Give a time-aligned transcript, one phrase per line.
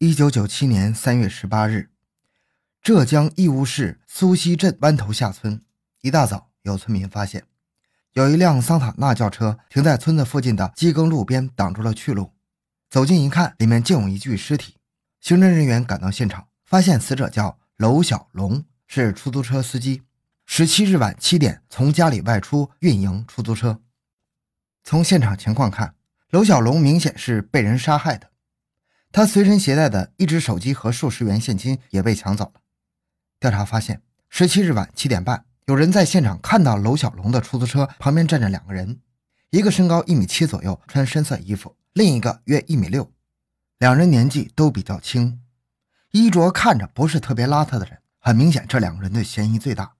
[0.00, 1.90] 一九九七年三月十八日，
[2.80, 5.60] 浙江义乌市苏溪镇湾头下村，
[6.02, 7.42] 一大早有村民发现，
[8.12, 12.30] 有一辆桑塔纳轿车停在村子附近的机耕路边，挡住了去路。
[12.88, 14.76] 走近一看，里面竟有一具尸体。
[15.20, 20.02] 刑侦人员赶到现场，发现死者叫娄小龙，是出租车司机。
[20.46, 23.80] 十七日晚七点从家里外出运营出租车。
[24.84, 25.96] 从现场情况看，
[26.30, 28.30] 娄小龙明显是被人杀害的。
[29.10, 32.60] 他随身携带的一只手机和数十元现金也被抢走了。
[33.40, 39.00] 调查发现，十七日晚七点半，有人在现场看到娄小龙的出租车旁边站着两个人，
[39.50, 43.10] 一个身高一米七左右，穿深色衣服；另一个约一米六，
[43.78, 45.40] 两人年纪都比较轻，
[46.10, 47.98] 衣着看着不是特别邋遢的人。
[48.20, 49.92] 很明显，这两个人的嫌疑最大。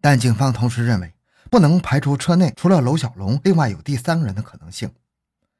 [0.00, 1.14] 但警方同时认为，
[1.50, 4.92] 不能排除车内除了娄小龙，另外有第三个人的可能性，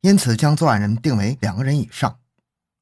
[0.02, 2.19] 因此将作案人定为两个人以上。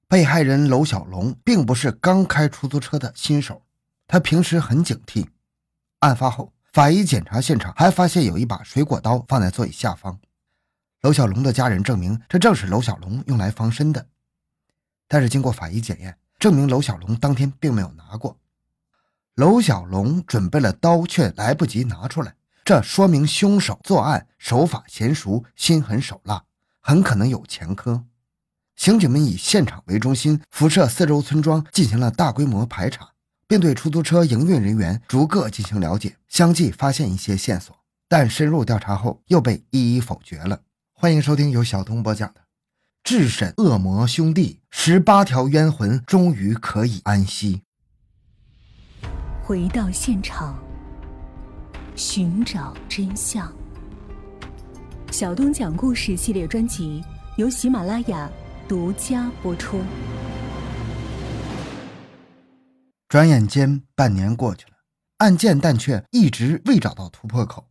[0.08, 3.62] 被害人娄小龙并不是刚开出租车的新手，
[4.06, 5.26] 他平时很警惕。
[5.98, 10.18] 案发后，法医检查现场，还发现有一把水果刀放在座椅下方。
[11.02, 14.06] 娄小龙的家人证明，这正是娄小龙用来防身的。
[15.06, 18.38] 但是经过法医检验，证明娄小龙当天并没有拿过。
[19.34, 22.34] 娄小龙准备了刀，却来不及拿出来，
[22.64, 26.44] 这说明凶手作案手法娴熟，心狠手辣，
[26.80, 28.06] 很可能有前科。
[28.78, 33.10] 刑警们以现场为中心，辐射四周村庄进行了大规模排查，
[33.48, 37.74] 并对出租车营运人员逐个进行了解，相继发现一些线索，
[38.08, 40.60] 但深入调查后又被一一否决了。
[40.92, 42.40] 欢迎收听由小东播讲的
[43.02, 47.62] 《智审恶魔兄弟》，十八条冤魂终于可以安息。
[49.42, 50.56] 回到现场，
[51.96, 53.52] 寻找真相。
[55.10, 57.02] 小东讲故事系列专辑
[57.36, 58.30] 由喜马拉雅。
[58.68, 59.82] 独家播出。
[63.08, 64.72] 转眼间半年过去了，
[65.16, 67.66] 案件但却一直未找到突破口。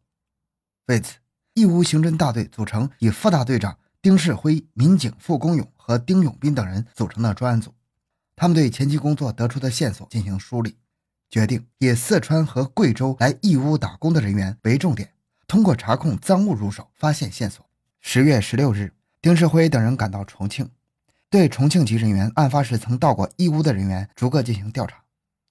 [0.88, 1.18] 为此，
[1.54, 7.72] 义乌刑侦大队组成以副大队长丁世辉、民警付公勇和丁永斌等人组成的专案组。
[8.36, 10.78] 他们对前期工作得出的线索进行梳理，
[11.30, 15.14] 决定以四川和贵州来义乌打工的人员为重点，
[15.46, 17.64] 通过查控赃物入手，发现线索。
[18.02, 20.68] 十月十六日，丁世辉等人赶到重庆。
[21.30, 25.04] 对重庆籍人员案发时曾到过义乌的人员逐个进行调查，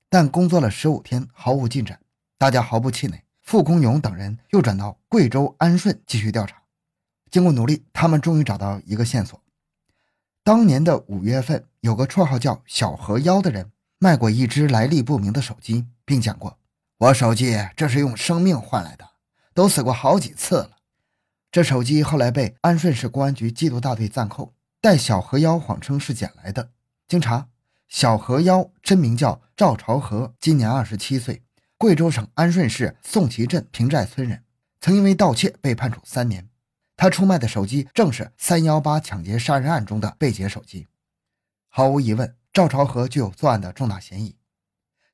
[0.09, 2.01] 但工作了十五天毫无进展，
[2.39, 3.23] 大家毫不气馁。
[3.43, 6.63] 傅公勇等人又转到贵州安顺继续调查，
[7.31, 9.41] 经过努力，他们终于找到一个线索：
[10.43, 16.59] 当年的五月份，有个绰号叫“小河妖”的人卖过一只来历不明的手机，并讲过
[16.99, 19.11] ：“我手机这是用生命换来的，
[19.53, 20.79] 都死过好几次了。”
[21.53, 24.56] 这手机后来被安顺市公安局缉毒大队暂扣。
[24.87, 26.71] 带小河妖谎称是捡来的。
[27.09, 27.49] 经查，
[27.89, 31.43] 小河妖真名叫赵朝河，今年二十七岁，
[31.77, 34.45] 贵州省安顺市宋旗镇平寨村人，
[34.81, 36.49] 曾因为盗窃被判处三年。
[36.97, 40.87] 他出卖的手机正是三幺八抢劫杀人案中的被劫手机。
[41.67, 44.37] 毫无疑问，赵朝河具有作案的重大嫌疑。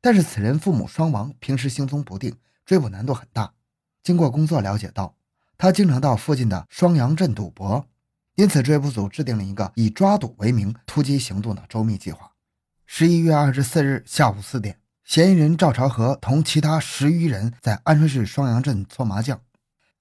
[0.03, 3.55] 但是此人父母双亡，平时行踪不定，追捕难度很大。
[4.03, 5.15] 经过工作了解到，
[5.57, 7.87] 他经常到附近的双阳镇赌博。
[8.35, 12.33] 因此，追捕组制定了一个以抓赌为名突击行动的周密计划。
[12.87, 19.39] 十一月二十四日下午四点，嫌疑人赵朝和同其他十余人在安顺市双阳镇搓麻将，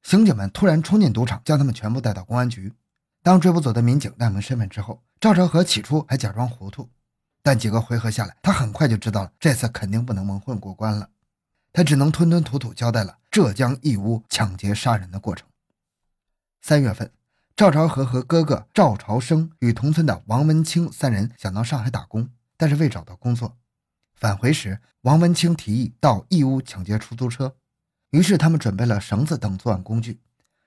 [0.02, 2.72] 刑警们突然冲进赌场，将他们全部带到公安局。
[3.22, 6.90] 当追捕组的民警亮明身份之后，赵朝和起初还假装糊涂，
[7.44, 11.10] 但几个回合下来，他很快就知道了这次肯定不能蒙混过关了。
[11.74, 15.46] 他只能吞吞吐吐交代了浙江义乌抢劫杀人的过程。
[16.62, 17.12] 三月份。
[17.62, 22.28] 赵朝和和哥哥赵朝生与同村的王文清三人想到上海打工，
[22.58, 23.56] 但是未找到工作。
[24.16, 27.54] 返回时，王文清提议到义乌抢劫出租车，
[28.10, 30.20] 于是他们准备了绳子等作案工具，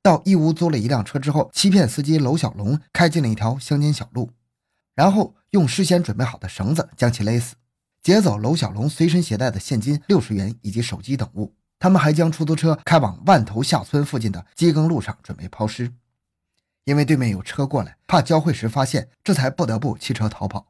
[0.05, 4.31] 到义乌租了一辆车之后，欺骗司机娄小龙开进了一条乡间小路，
[4.94, 7.56] 然后用事先准备好的绳子将其勒死，
[8.05, 11.56] 劫走娄小龙随身携带的现金六十元以及手机等物。
[11.81, 15.90] 他们还将出租车开往万头下村附近的机耕路上，准备抛尸。
[16.85, 20.67] 因为对面有车过来，怕交汇时发现，这才不得不弃车逃跑。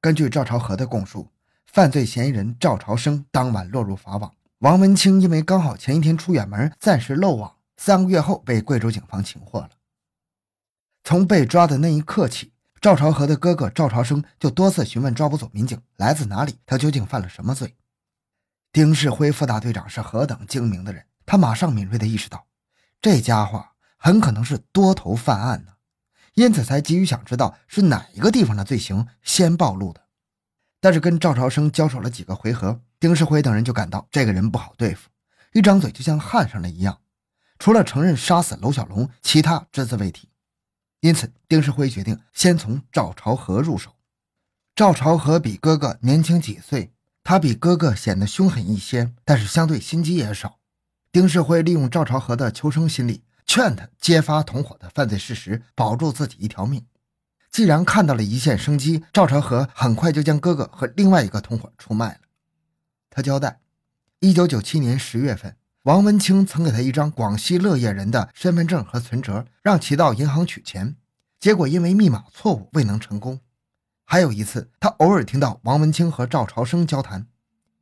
[0.00, 1.30] 根据赵朝和的供述，
[1.66, 9.70] 犯罪嫌疑人赵朝生当晚落入法网，王文清因为刚好前一天出远门，暂时漏网，三个月后被贵州警方擒获了。
[11.02, 17.74] 从被抓的那一刻起，赵朝和的哥哥赵朝生就多次询问抓捕组民警来自哪里，他究竟犯了什么罪。
[18.72, 22.46] 丁世辉副大队长是何等精明的人，他马上敏锐地意识到，
[23.02, 23.75] 这家伙。
[24.06, 25.72] 很可能是多头犯案呢，
[26.34, 30.00] 因此才急于想知道是哪一个地方的罪行先暴露的。
[30.80, 35.08] 但是跟赵朝生交手了几个回合，丁世辉等人就感到这个人不好对付，
[35.54, 37.00] 一张嘴就像焊上了一样。
[37.58, 40.28] 除了承认杀死娄小龙，其他只字未提。
[41.00, 43.96] 因此，丁世辉决定先从赵朝和入手。
[44.76, 46.92] 赵朝和比哥哥年轻几岁，
[47.24, 50.60] 他比哥哥显得凶狠一些，但是相对心机也少。
[51.10, 56.84] 丁世辉利用赵朝和的求生心理，劝他揭发同伙的犯罪事实，保住自己一条命。
[57.50, 62.20] 既然看到了一线生机，赵朝和很快就将哥哥和另外一个同伙出卖了。
[63.08, 63.60] 他交代，
[64.20, 70.96] 一九九七年十月份，王文清曾给他一张广西乐业人的身份证和存折，让其到银行取钱，
[71.40, 73.40] 结果因为密码错误未能成功。
[74.04, 77.26] 还有一次，他偶尔听到王文清和赵朝生交谈，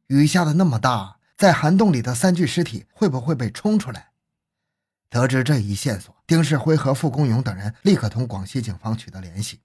[0.07, 1.17] 雨下的那么大。
[1.37, 4.11] 在涵洞里的三具尸体会不会被冲出来？
[5.15, 9.61] 得知这一线索，丁世辉和傅公勇等人立刻同广西警方取得联系，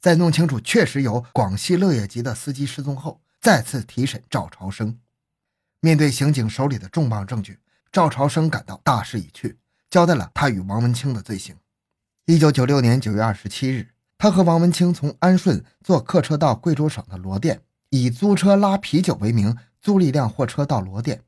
[0.00, 4.98] 在弄清楚确实有广西乐业籍的司机失踪后，再次提审赵朝生。
[5.78, 7.60] 面对刑警手里的重磅证据，
[7.92, 11.54] 赵朝生感到大势已去，交代了他与王文清的罪行。
[12.26, 19.56] 一九九六年九月二十七日，他和王文清从安顺坐客车到贵州省的罗店，以租车拉啤酒为名。
[19.80, 21.22] 租了一辆货车到罗店，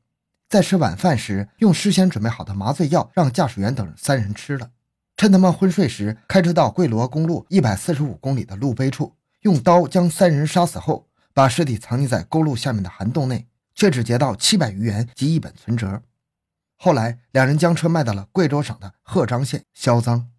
[0.49, 4.71] 在吃晚饭时，用事先准备好的麻醉药让驾驶员等三人吃了。
[5.15, 16.01] 趁他们昏睡时，开车到贵罗公路一百四十五公里的路碑处，用刀将三人杀死后，把尸体藏匿在沟路下面的涵洞内，却只劫到七百余元及一本存折。
[16.75, 20.29] 后来，两人将车卖到了贵州省的赫章县销赃。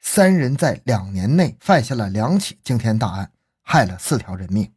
[0.00, 3.32] 三人在两年内犯下了两起惊天大案，
[3.62, 4.72] 害了四条人命。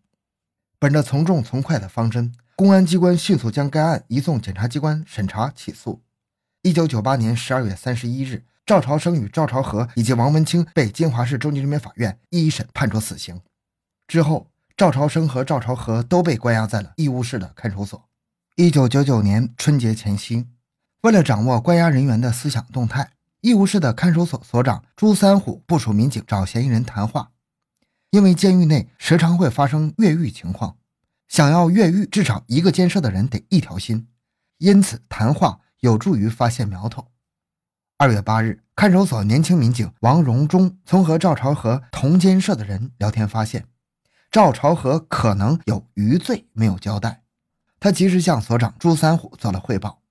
[0.80, 6.02] 本着从重从快的方针，公安机关迅速将该案移送检察机关审查起诉。
[6.62, 13.40] 一九九八年十二月三十一日，赵朝生与赵朝和以及王文清被金华市中级人民法院一审判处死刑。
[14.10, 18.10] 之后，赵朝生和赵朝和都被关押在了义乌市的看守所。
[18.58, 20.46] 一九九九年春节前夕，
[21.04, 27.32] 为了掌握关押人员的思想动态，义乌市的看守所所长朱三虎部署民警找嫌疑人谈话。
[28.12, 30.76] 因为监狱内时常会发生越狱情况，
[31.30, 34.08] 想要越狱，至少一个监舍的人得一条心，
[34.58, 37.12] 因此谈话有助于发现苗头。
[37.98, 43.68] 二月八日，看守所年轻民警王荣忠从和赵朝和同监舍的人聊天发现，
[44.32, 47.22] 赵朝和可能有余罪没有交代，
[47.80, 50.02] 他及时向所长朱三虎做了汇报。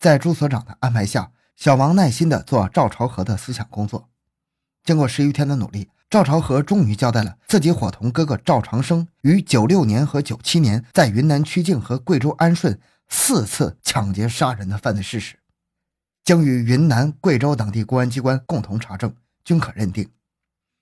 [0.00, 4.10] 在朱所长的安排下，小王耐心地做赵朝和的思想工作。
[4.82, 5.88] 经过十余天的努力。
[6.08, 15.40] 赵朝和终于交代了自己伙同哥哥赵长生于九六年和九七年在云南曲靖和贵州安顺四次抢劫杀人的犯罪事实，
[16.24, 19.14] 经与云南、贵州等地公安机关共同查证，
[19.44, 20.08] 均可认定。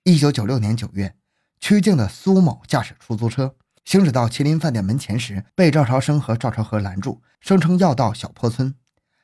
[0.03, 1.15] 一九九六年九月，
[1.59, 8.75] 曲靖的苏某驾驶出租车行驶到麒麟饭店门前时，被赵朝生和赵朝和拦住，声称要到小坡村。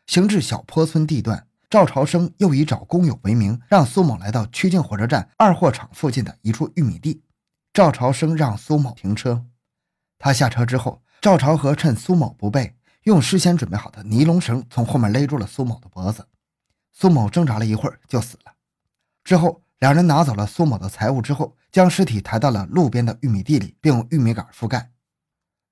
[0.07, 1.47] 行至小坡村地段。
[1.71, 7.23] 赵朝生又以找工友为名，让苏某来到曲靖火车站二货场附近的一处玉米地。
[7.71, 9.45] 赵朝生让苏某停车，
[10.19, 16.27] 他下车之后，赵朝和趁苏某不备，用事先准备好的尼龙绳从后面勒住了苏某的脖子。
[16.91, 18.51] 苏某挣扎了一会儿就死了。
[19.23, 24.91] 之后，两人拿走了苏某的财物之后，将尸体抬到了路边的玉米地里，并用玉米杆覆盖。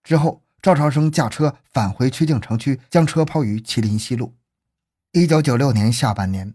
[0.02, 4.34] 之后，赵朝生驾车返回曲靖城区，将车抛于麒麟西路。
[5.12, 6.54] 一九九六年下半年，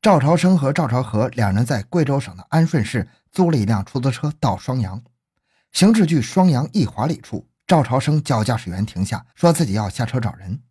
[0.00, 5.02] 赵朝生和赵朝和两人在贵州省的安顺市租了一辆出租车到双阳，
[5.70, 10.62] 行至距双阳一华里处，赵朝生叫驾驶员停下，说自己要下车找人，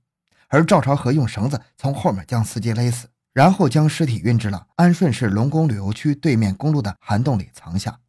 [0.47, 7.99] 而赵朝和用绳子从后面将司机勒死，然后将尸体运至了安顺市龙宫旅游区对面公路的涵洞里藏下。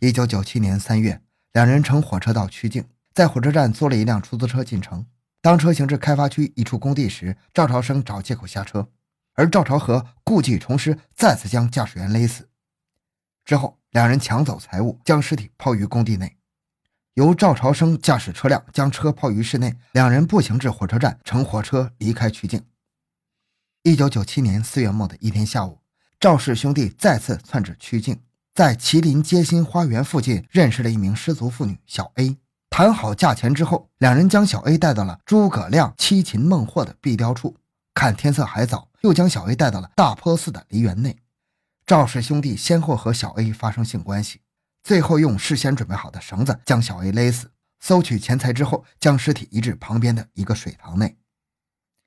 [0.00, 1.20] 一九九七年三月，
[1.52, 5.04] 两人乘火车到曲靖，在火车站租了一辆出租车进城。
[5.44, 8.88] 当车行至开发区一处工地时，赵朝生找借口下车，
[9.34, 12.48] 而赵朝和故技重施，再次将驾驶员勒死。
[13.44, 16.38] 之后，两人抢走财物，将尸体抛于工地内，
[17.12, 22.64] 由赵朝生驾驶车辆将车抛于室内，两人步行至火车站，乘火车离开曲靖。
[23.82, 25.80] 一九九七年四月末的一天下午，
[26.18, 28.18] 赵氏兄弟再次窜至曲靖，
[28.54, 32.38] 在麒麟街心花园附近认识了一名失足妇女小 A。
[32.76, 37.56] 谈好价钱之后，两人将小 A 带到了诸葛亮七擒孟获的壁雕处。
[37.94, 41.16] 看天色还早，又将小 A 带到了大坡寺的梨园内。
[41.86, 44.40] 赵氏兄弟先后和小 A 发生性关系，
[44.82, 47.48] 最后用事先准备好的绳子将小 A 勒死。
[47.78, 51.16] 搜取钱财之后，将尸体移至旁边的一个水塘内。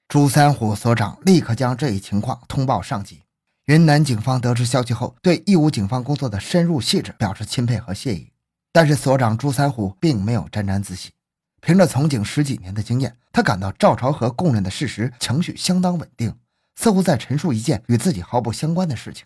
[0.09, 3.21] 朱三虎所长立刻将这一情况通报上级。
[3.67, 8.33] 云南警方得知消息后，对义乌警方工作的深入细致表示钦佩和谢意。
[8.77, 11.09] 但是所长朱三虎并没有沾沾自喜，
[11.61, 16.37] 凭着从警十几年的经验，他感到赵朝和供认的事实，情绪相当稳定，
[16.75, 19.25] 似乎在陈述一件与自己毫不相关的事情。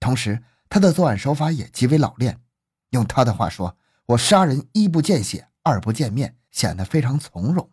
[0.00, 2.40] 同时，他的作案手法也极为老练。
[2.88, 3.76] 用他的话说
[4.08, 7.68] ：“我杀人一不见血，二不见面，显得非常从容。”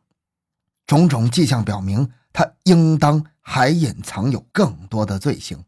[0.85, 5.63] 种种迹象表明，他应当还隐藏有更多的罪行。